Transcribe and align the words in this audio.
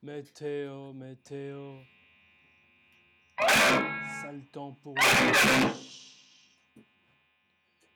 Météo, 0.00 0.92
météo. 0.92 1.80
Sale 4.22 4.44
temps 4.52 4.76
pour 4.80 4.94
les. 4.94 5.02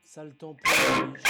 Sale 0.03 0.35
temps 0.35 0.54
pour 0.54 0.67
les 0.67 0.75
riches. 1.12 1.23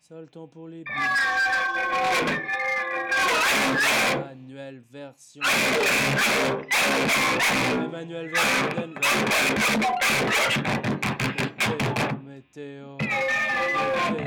Sale 0.00 0.30
pour 0.30 0.68
les 0.68 0.82
biches. 0.82 1.24
Emmanuel 4.14 4.82
version. 4.90 5.42
Emmanuel 7.84 8.32
version. 8.32 8.94
Météo, 12.34 12.96
météo. 12.98 14.26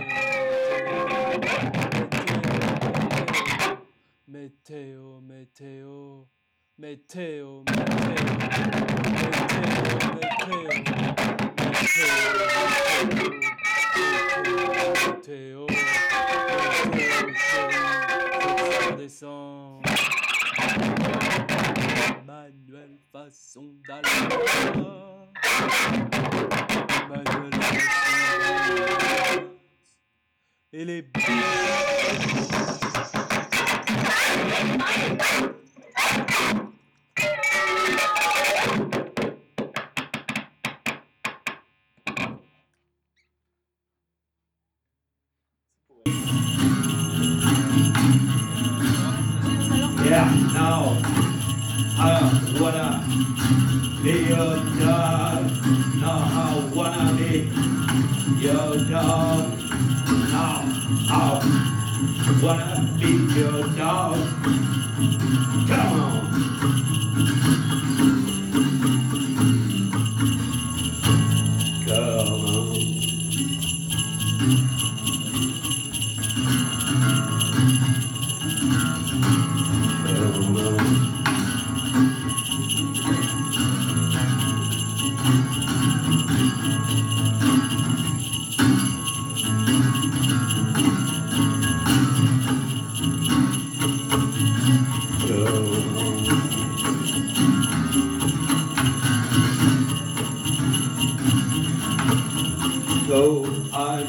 Météo, 4.27 5.19
météo, 5.19 6.25
météo, 6.77 7.63
météo, 7.67 8.23
météo, 10.15 10.69
météo, 15.03 15.67
météo, 15.67 15.67
descend. 18.95 19.83
Manuel 22.27 22.97
façon 23.09 23.73
d'Allah. 23.87 25.31
Manuel. 27.07 27.51
Et 30.73 30.83
les 30.83 31.03
dog. 59.01 59.59
Now 60.31 60.63
I 61.09 62.39
wanna 62.41 62.93
be 62.99 63.11
your 63.39 63.67
dog. 63.75 64.17
Come 65.67 65.99
on. 66.01 66.96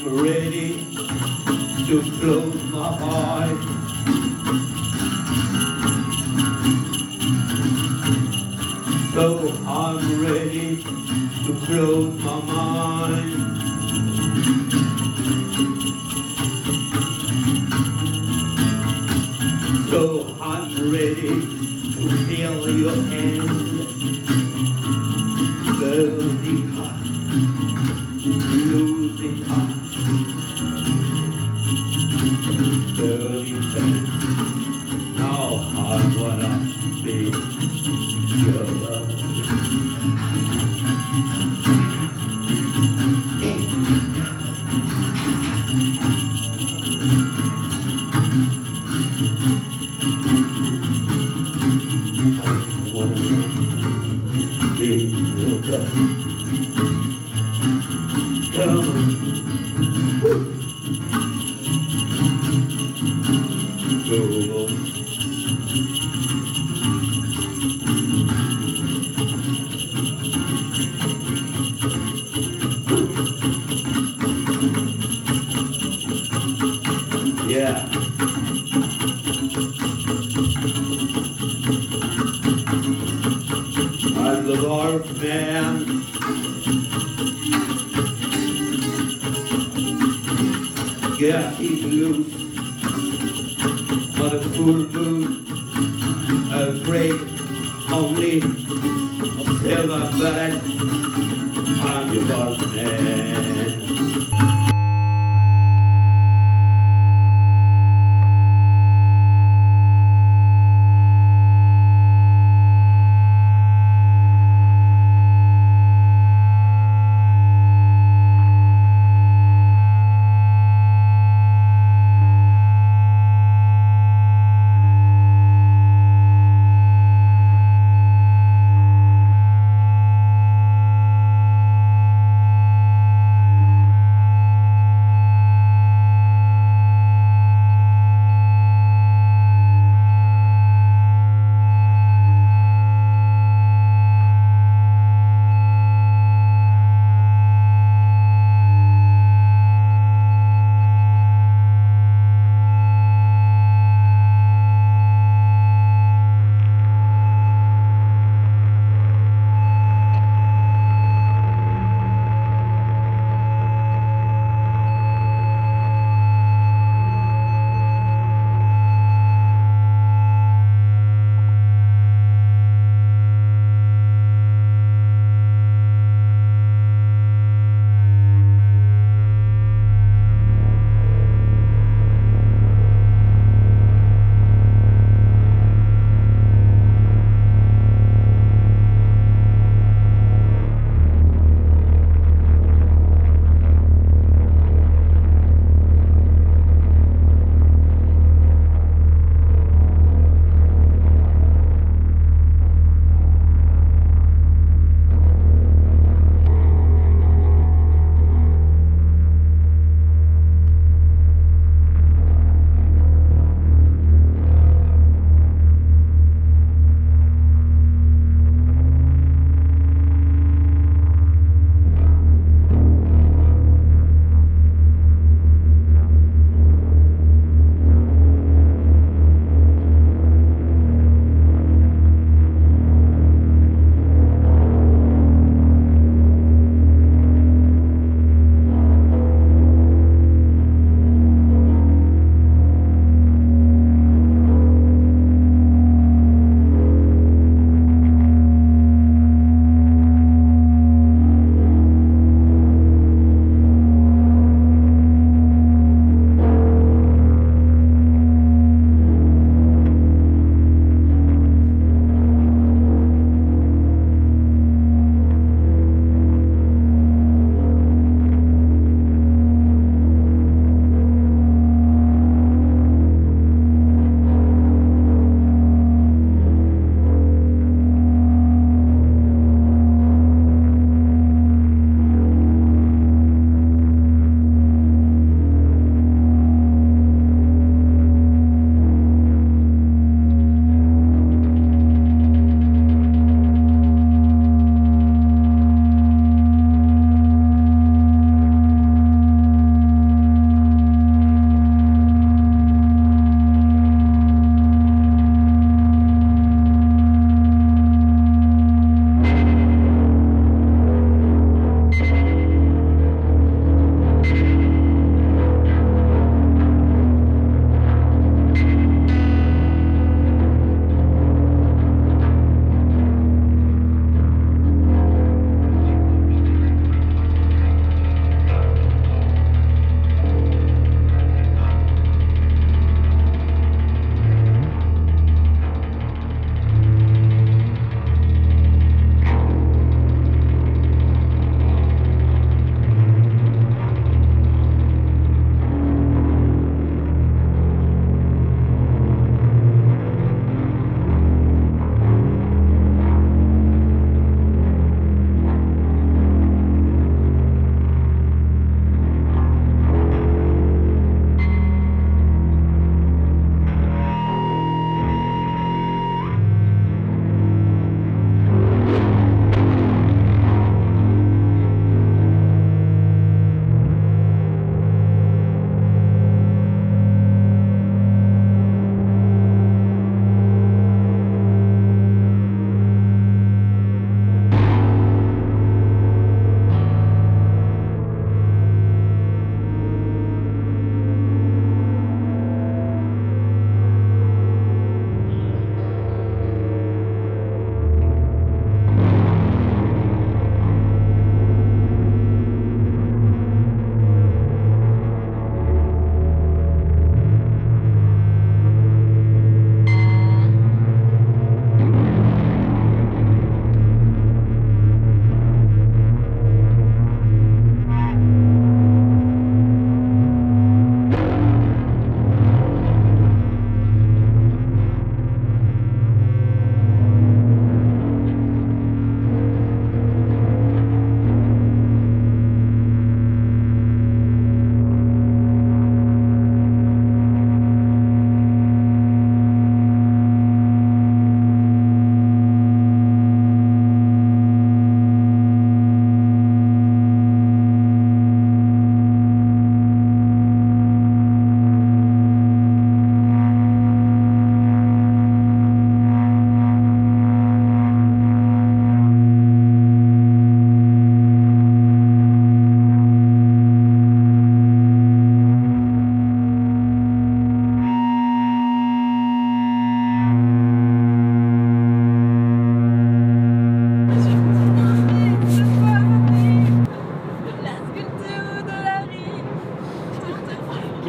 Ready 0.09 0.85
to 1.87 2.01
close 2.19 2.63
my 2.71 2.89
eyes. 3.01 3.58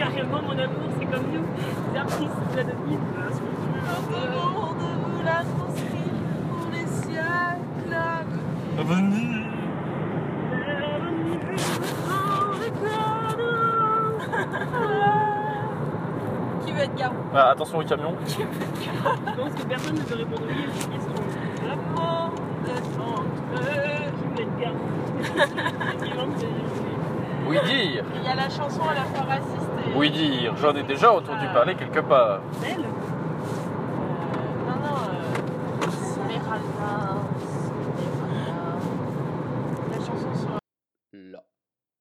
Carrément 0.00 0.40
mon 0.40 0.56
amour, 0.58 0.88
c'est 0.98 1.04
comme 1.04 1.26
nous, 1.30 1.44
les 1.92 1.98
artistes 1.98 2.40
de 2.52 2.56
la 2.56 2.64
devine. 2.64 3.00
Comment 4.10 4.72
de 4.72 4.88
vous 5.04 5.22
la 5.22 5.42
construire 5.58 6.24
pour 6.48 6.64
les 6.72 6.86
siècles 6.86 8.00
Avenir. 8.78 9.46
Qui 16.64 16.72
veut 16.72 16.80
être 16.80 16.94
garou 16.94 17.16
Ah, 17.34 17.50
attention 17.50 17.78
au 17.78 17.84
camion. 17.84 18.14
Je 18.26 18.36
pense 19.36 19.52
que 19.54 19.62
personne 19.68 19.96
ne 19.96 20.00
peut 20.00 20.14
répondre 20.14 20.42
oui 20.46 20.64
à 20.66 20.72
cette 20.80 20.90
question. 20.92 21.12
L'amour 21.68 22.30
de 22.64 22.70
entre 23.02 23.60
Qui 24.16 24.24
veut 24.34 24.40
être 24.40 24.56
garou 24.58 24.78
Oui 27.48 27.56
dire. 27.66 28.04
Il 28.14 28.22
y 28.24 28.28
a 28.28 28.34
la 28.34 28.48
chanson 28.48 28.82
à 28.88 28.94
la 28.94 29.02
fois 29.02 29.26
raciste. 29.26 29.69
Oui 29.96 30.10
dire. 30.10 30.56
J'en 30.56 30.74
ai 30.74 30.82
déjà 30.82 31.12
entendu 31.12 31.46
parler 31.52 31.74
quelque 31.74 32.00
part. 32.00 32.40
Belle 32.60 32.80
Euh, 32.80 32.86
non, 34.66 34.76
non, 34.80 34.96
euh, 35.08 35.86
Esmeralda, 35.86 36.92
Esmeralda. 37.98 38.78
La 39.90 39.98
chanson 39.98 40.34
sur... 40.34 40.58
La. 41.12 41.42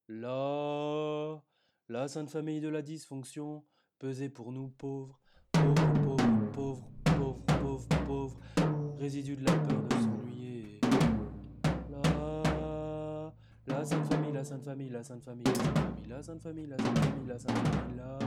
La. 0.08 1.41
La 1.89 2.08
sainte 2.08 2.29
famille 2.29 2.62
de 2.62 2.69
la 2.69 2.81
dysfonction, 2.84 3.63
pesée 3.98 4.29
pour 4.29 4.51
nous 4.51 4.69
pauvres, 4.69 5.19
pauvres, 5.51 5.74
pauvres, 6.05 6.24
pauvres, 6.53 6.89
pauvres, 7.17 7.43
pauvres, 7.62 7.88
pauvres, 8.05 8.39
résidu 9.00 9.36
de 9.36 9.46
la 9.46 9.53
peur 9.53 9.81
de 9.89 9.96
s'ennuyer. 9.96 10.18
La. 13.69 13.85
Sainte 13.85 14.05
famille, 14.05 14.31
la 14.33 14.43
sainte 14.43 14.63
famille, 14.63 14.89
la 14.89 15.03
sainte 15.03 15.23
famille, 15.23 15.43
la 15.45 15.53
sainte 15.53 15.77
famille, 15.77 16.07
la 16.09 16.21
sainte 16.21 16.41
famille, 16.41 16.67
la 16.67 16.77
sainte 16.77 16.99
famille, 16.99 17.27
la 17.27 17.39
sainte 17.39 17.57
famille, 17.57 17.97
la. 17.97 18.19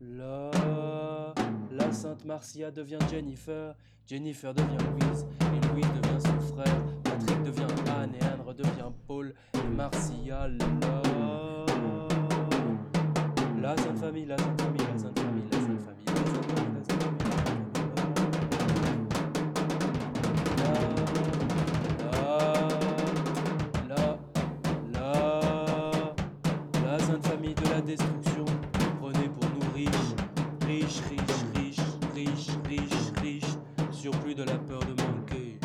La. 0.00 1.34
La 1.70 1.92
sainte 1.92 2.24
Marcia 2.24 2.70
devient 2.70 2.98
Jennifer, 3.10 3.74
Jennifer 4.06 4.54
devient 4.54 4.78
Louise, 4.92 5.26
et 5.40 5.66
Louise 5.68 5.86
devient 6.00 6.20
son 6.20 6.40
frère, 6.54 6.80
Patrick 7.04 7.42
devient 7.42 7.66
Anne, 8.00 8.14
et 8.20 8.24
Anne 8.24 8.40
redevient 8.46 8.92
Paul, 9.06 9.34
et 9.54 9.68
Marcia, 9.76 10.48
la. 10.48 11.02
La 13.60 13.76
sainte 13.76 13.98
famille, 13.98 14.26
la 14.26 14.38
sainte 14.38 14.60
famille, 14.62 14.86
la 14.92 14.98
sainte 14.98 15.17
famille 27.22 27.54
de 27.54 27.68
la 27.70 27.80
destruction, 27.80 28.44
prenez 29.00 29.28
pour 29.28 29.44
nous 29.50 29.72
riches, 29.74 30.14
riches, 30.66 31.00
riches, 31.10 31.44
riches, 31.54 31.80
riches, 32.14 32.58
riches, 32.68 33.12
riches, 33.22 33.58
surplus 33.92 34.34
de 34.34 34.44
la 34.44 34.58
peur 34.58 34.80
de 34.80 34.94
manquer. 35.02 35.58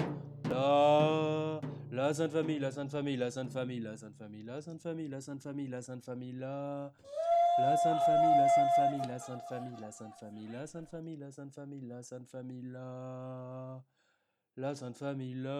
La 0.50 1.60
la 1.91 2.13
sainte 2.13 2.31
famille, 2.31 2.60
la 2.60 2.72
sainte 2.72 2.89
famille, 2.91 3.17
la 3.17 3.31
sainte 3.31 3.51
famille, 3.51 3.79
la 3.79 3.98
sainte 3.98 4.17
famille, 4.17 4.43
la 4.43 4.62
sainte 4.62 4.81
famille, 4.81 5.07
la 5.10 5.22
sainte 5.22 5.41
famille, 5.41 5.67
la 5.67 5.81
sainte 5.81 6.03
famille, 6.03 6.33
la 6.33 6.91
la 7.60 7.77
sainte 7.77 8.01
famille, 8.01 8.36
la 8.38 8.50
sainte 8.50 8.72
famille, 8.75 9.07
la 9.07 9.19
sainte 9.19 9.43
famille, 9.48 9.77
la 9.81 9.91
sainte 9.91 10.17
famille, 10.19 10.48
la 10.48 10.67
sainte 10.67 10.89
famille, 10.89 11.17
la 11.17 11.31
sainte 11.31 11.53
famille, 11.53 11.88
la 11.88 12.03
sainte 12.03 12.27
famille, 12.27 12.63
la 12.72 13.83
la 14.57 14.75
sainte 14.75 14.98
famille, 14.98 15.36
la 15.36 15.53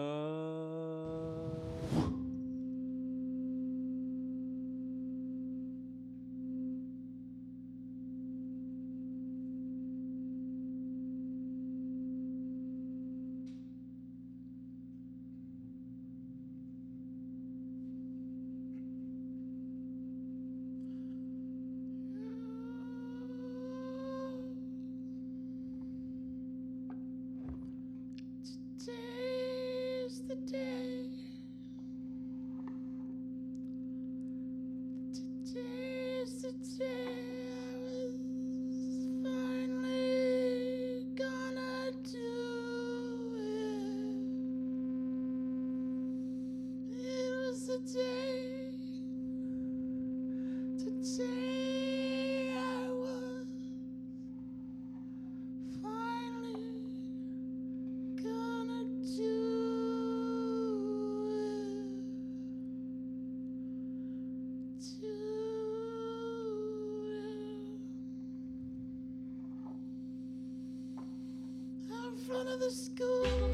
the 72.64 72.70
school, 72.70 73.50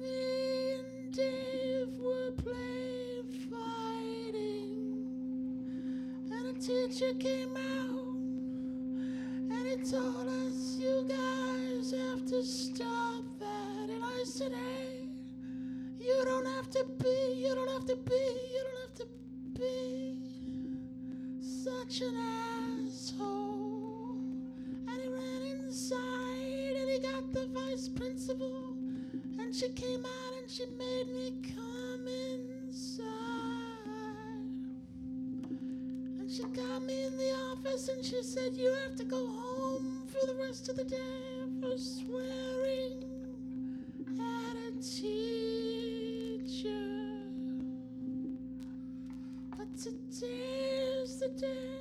me 0.00 0.72
and 0.72 1.12
Dave 1.12 1.98
were 1.98 2.32
playing 2.32 3.28
fighting, 3.50 5.06
and 6.32 6.56
a 6.56 6.58
teacher 6.58 7.12
came 7.18 7.54
out. 7.56 7.61
And 38.02 38.10
she 38.10 38.22
said, 38.22 38.56
You 38.56 38.74
have 38.84 38.96
to 38.96 39.04
go 39.04 39.28
home 39.28 40.08
for 40.08 40.26
the 40.26 40.34
rest 40.34 40.68
of 40.68 40.74
the 40.76 40.82
day 40.84 40.98
for 41.60 41.78
swearing 41.78 43.04
at 44.18 44.56
a 44.56 44.72
teacher. 44.82 45.52
But 49.56 49.76
today's 49.76 51.20
the 51.20 51.28
day. 51.38 51.78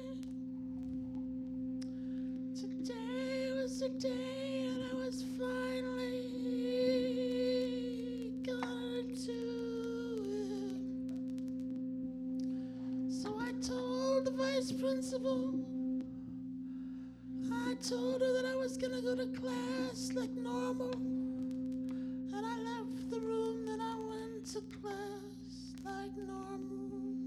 Today 2.56 3.51
was 3.56 3.80
the 3.80 3.90
day, 3.90 4.68
and 4.70 4.84
I 4.92 4.94
was 4.94 5.25
finally 5.40 6.22
gonna 8.46 9.04
do 9.25 9.42
it. 13.08 13.12
So 13.12 13.40
I 13.40 13.54
told 13.62 14.25
the 14.25 14.32
vice 14.32 14.72
principal. 14.72 15.71
Told 17.89 18.21
her 18.21 18.33
that 18.33 18.45
I 18.45 18.55
was 18.55 18.77
gonna 18.77 19.01
go 19.01 19.15
to 19.15 19.25
class 19.39 20.11
like 20.13 20.29
normal. 20.33 20.93
And 20.93 22.45
I 22.45 22.57
left 22.59 23.09
the 23.09 23.19
room 23.19 23.67
and 23.67 23.81
I 23.81 23.95
went 23.95 24.45
to 24.53 24.61
class 24.79 25.73
like 25.83 26.15
normal. 26.15 27.17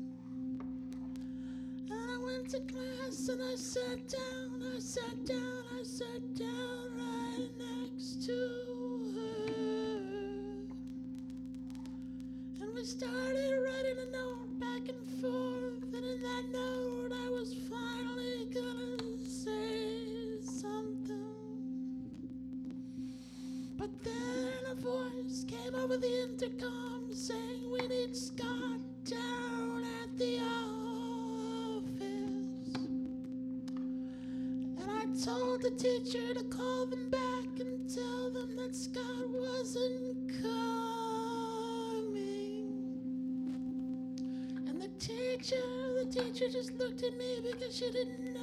And 1.91 2.11
I 2.11 2.19
went 2.25 2.49
to 2.51 2.61
class 2.61 3.29
and 3.29 3.43
I 3.43 3.57
sat 3.57 4.09
down, 4.09 4.63
I 4.77 4.79
sat 4.79 5.27
down, 5.27 5.65
I 5.77 5.83
sat 5.83 6.35
down 6.37 6.99
right 6.99 7.51
next 7.59 8.25
to 8.27 9.13
her. 9.17 9.97
And 12.61 12.75
we 12.75 12.85
started 12.85 13.24
to 26.39 26.49
come 26.51 27.13
saying 27.13 27.71
we 27.71 27.87
need 27.87 28.17
Scott 28.17 28.81
down 29.05 29.85
at 30.03 30.19
the 30.19 30.41
office. 30.41 31.95
And 34.81 34.91
I 34.91 35.05
told 35.25 35.63
the 35.63 35.71
teacher 35.79 36.35
to 36.35 36.43
call 36.45 36.87
them 36.87 37.09
back 37.09 37.61
and 37.61 37.89
tell 37.89 38.33
them 38.33 38.57
that 38.57 38.75
Scott 38.75 39.29
wasn't 39.29 40.29
coming. 40.43 40.65
And 44.67 44.83
the 44.83 44.89
teacher, 44.99 45.55
the 46.03 46.07
teacher 46.11 46.49
just 46.51 46.77
looked 46.81 47.05
at 47.05 47.17
me 47.17 47.43
because 47.49 47.77
she 47.77 47.93
didn't 47.93 48.34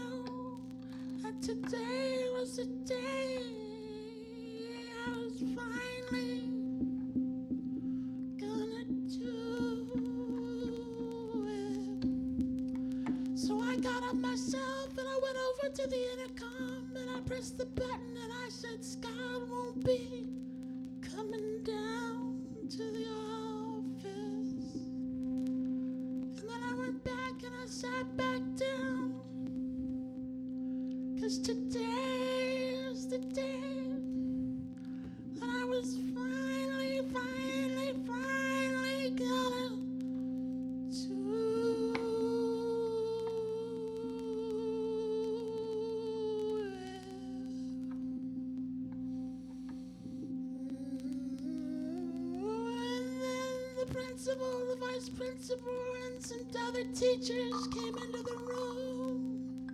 principal, 54.23 54.65
the 54.69 54.75
vice 54.75 55.09
principal, 55.09 55.71
and 56.05 56.21
some 56.21 56.45
other 56.67 56.83
teachers 56.93 57.67
came 57.73 57.95
into 57.97 58.21
the 58.21 58.37
room. 58.47 59.67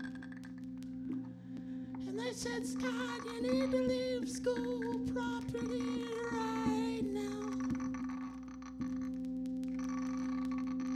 And 2.08 2.18
they 2.18 2.32
said, 2.32 2.66
Scott, 2.66 3.22
you 3.26 3.42
need 3.42 3.72
to 3.72 3.82
leave 3.82 4.30
school 4.30 5.00
property 5.14 6.06
right 6.32 7.04
now. 7.04 7.50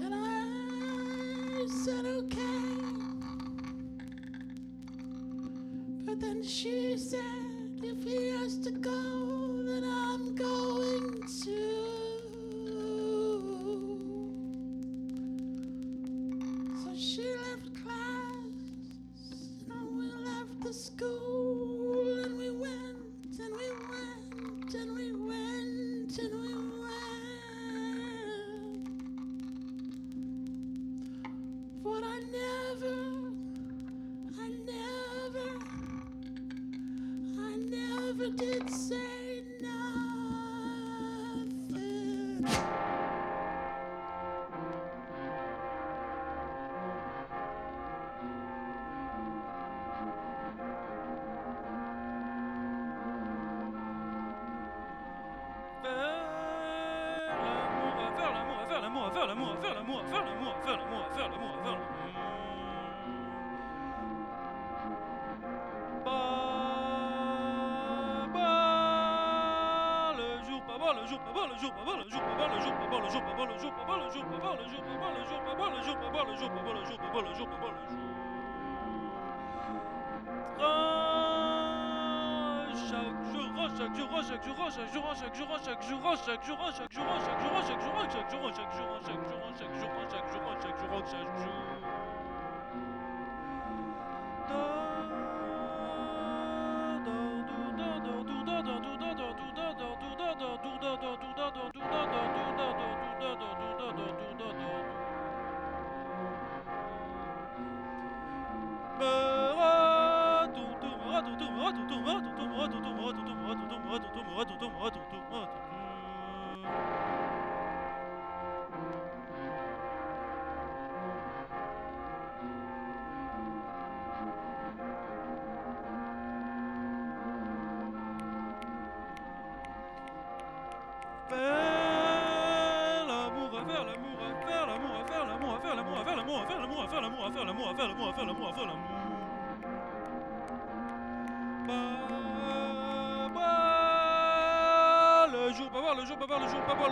And 0.01 0.15
I 0.15 1.67
said, 1.67 2.05
okay. 2.05 2.39
But 6.05 6.22
then 6.22 6.41
she 6.41 6.98
said, 6.98 7.20
if 7.84 8.01
he 8.05 8.27
has 8.29 8.58
to 8.60 8.72
go, 8.72 9.21
pas 71.82 71.91
pas 71.91 71.98
le 71.98 72.10
jour, 72.10 72.22
pas 72.22 72.36
pas 72.36 72.48
le 72.48 72.60
jour, 72.62 72.74
pas 72.74 72.88
pas 72.88 73.00
le 73.00 73.10
jour, 73.10 73.22
pas 73.22 73.34
pas 73.34 73.46
le 73.46 73.60
jour, 73.60 73.72
pas 73.74 73.86
pas 73.86 73.98
le 73.98 74.10
jour, 74.12 74.24
pas 74.26 74.39
pas 74.39 74.56
le 74.56 74.65
jour, 74.65 74.82
pas 74.82 74.98
pas 74.98 75.12
le 75.12 75.24
jour, 75.26 75.41
pas 75.41 75.56
pas 75.56 75.70
le 75.70 75.82
jour, 75.82 75.98
pas 75.98 76.12
pas 76.12 76.24
le 76.24 76.36
jour, 76.36 76.50
pas 76.52 76.62
pas 76.62 76.62
le 76.62 76.62
jour, 76.62 76.62
pas 76.62 76.62
pas 76.62 76.74
le 76.74 76.86
jour, 76.86 76.98
pas 76.98 77.10
pas 77.10 77.22
le 77.22 77.34
jour, 77.34 77.48
pas 77.48 77.58
pas 77.58 77.72
le 77.72 77.80
jour. 77.89 78.00
Chaque 82.91 83.15
jour, 83.34 83.70
chaque 83.78 83.96
jour, 83.96 84.22
chaque 84.22 84.44
jour, 84.44 84.70
chaque 84.72 84.94
jour, 84.94 85.15
chaque 85.15 85.36
jour, 85.36 85.58
chaque 85.63 85.84
jour, 85.84 86.10
chaque 86.24 86.44
jour, 86.44 86.44
chaque 86.44 86.44
jour, 86.44 86.62
chaque 86.62 86.91
jour, 86.91 87.62
chaque 87.62 87.82
jour, 87.82 88.02
chaque 88.10 88.32
jour, 88.32 88.52
chaque 88.54 88.72
jour, 88.72 88.91
chaque 88.91 89.20
jour, 89.22 89.48
chaque 89.58 89.76
jour, 89.76 89.94
chaque 90.10 90.28
jour, 90.30 90.46
chaque 90.62 90.80
jour, 90.80 91.04
chaque 91.06 91.38
jour. 91.38 91.52
Faire 91.52 91.81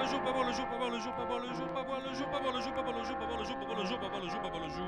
jour, 0.10 0.22
pas 0.22 0.32
voir 0.32 0.46
le 0.46 0.54
jour, 0.54 0.66
pas 0.66 0.78
voir 0.78 0.90
le 0.90 1.00
jour, 1.00 1.14
pas 1.14 1.26
voir 1.26 1.40
le 1.40 1.54
jour, 1.54 1.68
pas 1.70 1.84
voir 1.84 2.02
le 2.02 2.14
jour, 2.14 2.28
pas 2.28 2.40
voir 2.40 2.54
le 2.54 2.62
jour, 2.62 2.74
pas 2.74 2.82
voir 2.82 2.94
le 2.94 3.04
jour, 3.04 3.18
pas 3.18 3.26
voir 3.26 3.38
le 3.40 3.46
jour, 3.46 3.60
pas 3.60 3.66
voir 3.66 3.80
le 3.80 3.86
jour, 3.86 4.00
pas 4.00 4.08
voir 4.10 4.22
le 4.22 4.30
jour, 4.30 4.42
pas 4.42 4.50
voir 4.50 4.62
le 4.64 4.70
jour, 4.70 4.70
le 4.70 4.70
jour. 4.70 4.86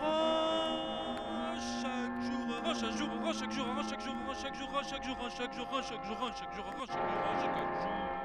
Ah, 0.00 1.54
chaque 1.82 2.22
jour, 2.22 2.46
ah, 2.64 2.72
chaque 2.74 2.96
jour, 2.96 3.08
ah, 3.24 3.32
chaque 3.32 3.52
jour, 3.52 3.66
ah, 3.76 3.82
chaque 3.84 4.00
jour, 4.00 4.16
ah, 4.26 4.34
chaque 4.34 4.54
jour, 4.56 4.68
ah, 4.74 4.82
chaque 4.82 5.04
jour, 5.04 5.16
ah, 5.20 5.30
chaque 5.30 5.54
jour, 5.54 5.68
ah, 5.70 5.82
chaque 5.82 6.04
jour, 6.04 6.18
ah, 6.20 6.30
chaque 6.34 6.54
jour, 6.54 6.66
ah, 6.66 6.86
chaque 6.86 6.96
jour, 6.96 7.20
ah, 7.24 7.40
chaque 7.40 7.82
jour. 7.82 8.23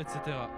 Etc. 0.00 0.48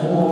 Lord. 0.00 0.31